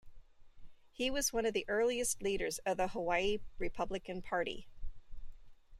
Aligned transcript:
He 0.91 1.11
was 1.11 1.31
one 1.31 1.45
of 1.45 1.53
the 1.53 1.63
earliest 1.67 2.23
leaders 2.23 2.57
of 2.65 2.77
the 2.77 2.87
Hawaii 2.87 3.37
Republican 3.59 4.23
Party. 4.23 4.67